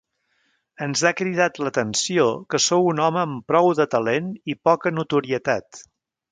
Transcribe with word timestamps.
Ens 0.85 1.03
ha 1.09 1.11
cridat 1.19 1.59
l'atenció 1.65 2.25
que 2.55 2.61
sou 2.69 2.89
un 2.95 3.03
home 3.09 3.21
amb 3.27 3.47
prou 3.53 3.71
de 3.83 3.89
talent 3.95 4.35
i 4.55 4.59
poca 4.71 4.97
notorietat. 4.99 5.83